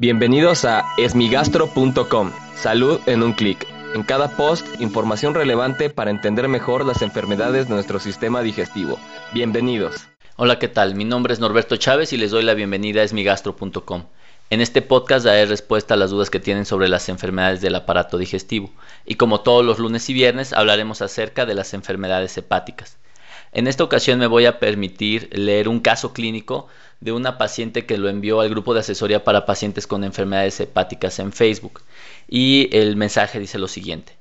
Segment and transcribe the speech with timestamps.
[0.00, 2.32] Bienvenidos a esmigastro.com.
[2.56, 3.66] Salud en un clic.
[3.94, 8.98] En cada post, información relevante para entender mejor las enfermedades de nuestro sistema digestivo.
[9.34, 10.06] Bienvenidos.
[10.36, 10.94] Hola, ¿qué tal?
[10.94, 14.04] Mi nombre es Norberto Chávez y les doy la bienvenida a esmigastro.com.
[14.48, 18.16] En este podcast daré respuesta a las dudas que tienen sobre las enfermedades del aparato
[18.16, 18.70] digestivo.
[19.04, 22.96] Y como todos los lunes y viernes, hablaremos acerca de las enfermedades hepáticas.
[23.52, 26.68] En esta ocasión me voy a permitir leer un caso clínico
[27.00, 31.18] de una paciente que lo envió al grupo de asesoría para pacientes con enfermedades hepáticas
[31.18, 31.82] en Facebook.
[32.28, 34.16] Y el mensaje dice lo siguiente.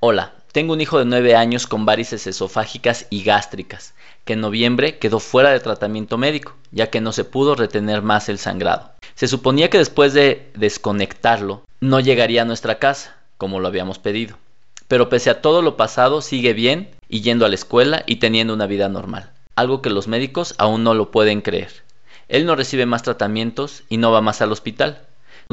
[0.00, 3.94] Hola, tengo un hijo de 9 años con varices esofágicas y gástricas,
[4.26, 8.28] que en noviembre quedó fuera de tratamiento médico, ya que no se pudo retener más
[8.28, 8.92] el sangrado.
[9.14, 14.36] Se suponía que después de desconectarlo, no llegaría a nuestra casa, como lo habíamos pedido.
[14.88, 18.54] Pero pese a todo lo pasado, sigue bien y yendo a la escuela y teniendo
[18.54, 21.70] una vida normal, algo que los médicos aún no lo pueden creer.
[22.28, 25.02] Él no recibe más tratamientos y no va más al hospital.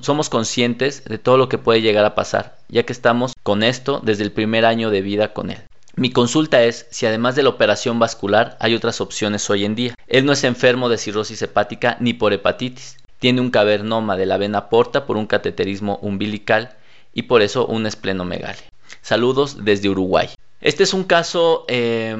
[0.00, 4.00] Somos conscientes de todo lo que puede llegar a pasar, ya que estamos con esto
[4.02, 5.58] desde el primer año de vida con él.
[5.96, 9.94] Mi consulta es si además de la operación vascular hay otras opciones hoy en día.
[10.08, 12.96] Él no es enfermo de cirrosis hepática ni por hepatitis.
[13.20, 16.76] Tiene un cavernoma de la vena porta por un cateterismo umbilical
[17.12, 18.64] y por eso un esplenomegalia.
[19.02, 20.28] Saludos desde Uruguay.
[20.64, 22.16] Este es un caso eh,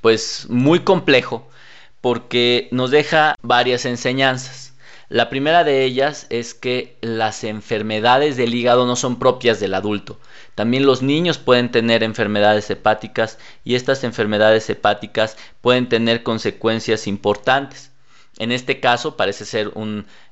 [0.00, 1.48] pues muy complejo
[2.00, 4.74] porque nos deja varias enseñanzas.
[5.08, 10.20] La primera de ellas es que las enfermedades del hígado no son propias del adulto.
[10.54, 17.90] También los niños pueden tener enfermedades hepáticas y estas enfermedades hepáticas pueden tener consecuencias importantes.
[18.38, 19.72] En este caso parece ser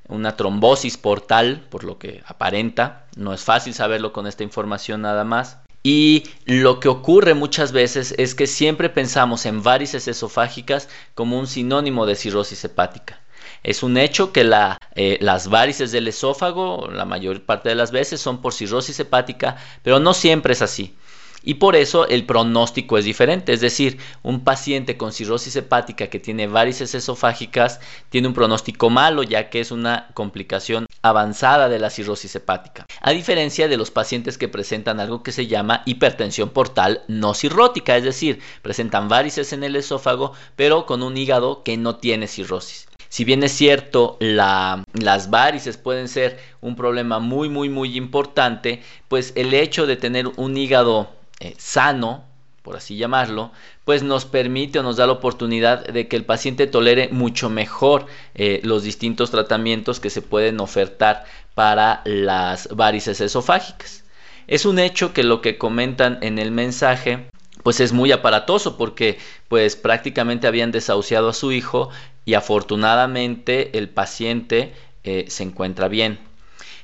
[0.07, 3.05] una trombosis portal, por lo que aparenta.
[3.17, 5.57] No es fácil saberlo con esta información nada más.
[5.81, 11.47] Y lo que ocurre muchas veces es que siempre pensamos en varices esofágicas como un
[11.47, 13.21] sinónimo de cirrosis hepática.
[13.63, 14.49] Es un hecho que
[14.95, 19.57] eh, las varices del esófago, la mayor parte de las veces, son por cirrosis hepática,
[19.83, 20.95] pero no siempre es así.
[21.43, 26.19] Y por eso el pronóstico es diferente, es decir, un paciente con cirrosis hepática que
[26.19, 31.89] tiene varices esofágicas tiene un pronóstico malo ya que es una complicación avanzada de la
[31.89, 37.03] cirrosis hepática, a diferencia de los pacientes que presentan algo que se llama hipertensión portal
[37.07, 41.97] no cirrótica, es decir, presentan varices en el esófago pero con un hígado que no
[41.97, 42.87] tiene cirrosis.
[43.11, 49.33] Si bien es cierto, las varices pueden ser un problema muy, muy, muy importante, pues
[49.35, 52.25] el hecho de tener un hígado eh, sano,
[52.61, 53.51] por así llamarlo,
[53.85, 58.05] pues nos permite o nos da la oportunidad de que el paciente tolere mucho mejor
[58.35, 64.03] eh, los distintos tratamientos que se pueden ofertar para las varices esofágicas.
[64.47, 67.29] Es un hecho que lo que comentan en el mensaje
[67.63, 69.17] pues es muy aparatoso porque
[69.47, 71.89] pues prácticamente habían desahuciado a su hijo
[72.25, 74.73] y afortunadamente el paciente
[75.03, 76.28] eh, se encuentra bien.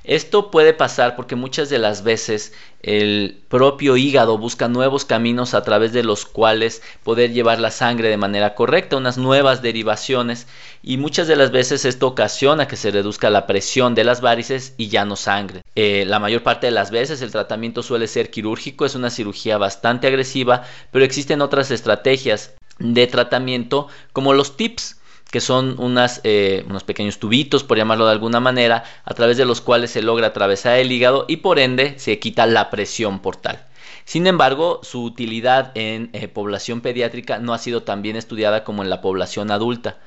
[0.08, 5.64] Esto puede pasar porque muchas de las veces el propio hígado busca nuevos caminos a
[5.64, 10.46] través de los cuales poder llevar la sangre de manera correcta, unas nuevas derivaciones
[10.84, 14.76] y muchas de las veces esto ocasiona que se reduzca la presión de las varices
[14.78, 15.62] y ya no sangre.
[15.74, 19.58] Eh, la mayor parte de las veces el tratamiento suele ser quirúrgico, es una cirugía
[19.58, 24.98] bastante agresiva, pero existen otras estrategias de tratamiento como los TIPS
[25.36, 29.44] que son unas, eh, unos pequeños tubitos, por llamarlo de alguna manera, a través de
[29.44, 33.66] los cuales se logra atravesar el hígado y por ende se quita la presión portal.
[34.06, 38.82] Sin embargo, su utilidad en eh, población pediátrica no ha sido tan bien estudiada como
[38.82, 39.98] en la población adulta,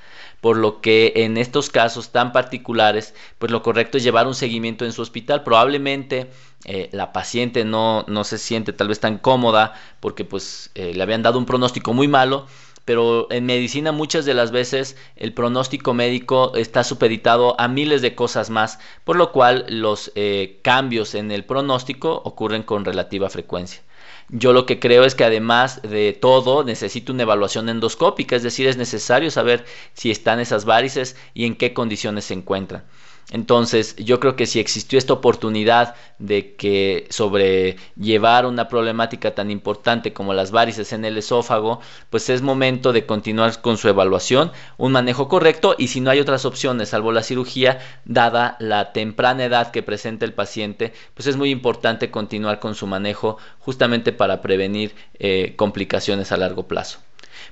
[0.41, 4.87] por lo que en estos casos tan particulares, pues lo correcto es llevar un seguimiento
[4.87, 5.43] en su hospital.
[5.43, 6.31] Probablemente
[6.65, 11.22] eh, la paciente no, no, se siente tal vez tan cómoda porque pues le habían
[11.22, 12.47] dado un pronóstico muy malo
[12.88, 18.15] pero en medicina muchas de las veces el pronóstico médico está supeditado a miles de
[18.15, 23.82] cosas más, por lo cual los eh, cambios en el pronóstico ocurren con relativa frecuencia.
[24.31, 28.66] Yo lo que creo es que además de todo necesito una evaluación endoscópica, es decir,
[28.66, 32.84] es necesario saber si están esas varices y en qué condiciones se encuentran.
[33.31, 40.14] Entonces, yo creo que si existió esta oportunidad de que sobrellevar una problemática tan importante
[40.14, 44.93] como las varices en el esófago, pues es momento de continuar con su evaluación, un
[44.93, 49.73] manejo correcto y si no hay otras opciones salvo la cirugía, dada la temprana edad
[49.73, 54.94] que presenta el paciente, pues es muy importante continuar con su manejo justamente para prevenir
[55.19, 57.00] eh, complicaciones a largo plazo.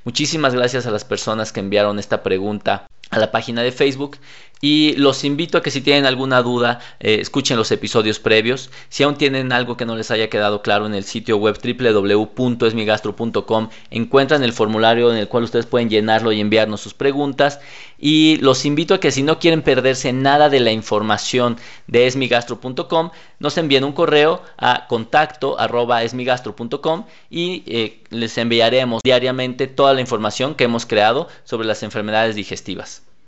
[0.04, 4.18] Muchísimas gracias a las personas que enviaron esta pregunta a la página de Facebook
[4.60, 9.02] y los invito a que si tienen alguna duda eh, escuchen los episodios previos si
[9.02, 14.42] aún tienen algo que no les haya quedado claro en el sitio web www.esmigastro.com encuentran
[14.42, 17.60] el formulario en el cual ustedes pueden llenarlo y enviarnos sus preguntas
[17.98, 21.56] y los invito a que si no quieren perderse nada de la información
[21.86, 29.66] de esmigastro.com, nos envíen un correo a contacto arroba esmigastro.com y eh, les enviaremos diariamente
[29.66, 33.02] toda la información que hemos creado sobre las enfermedades digestivas.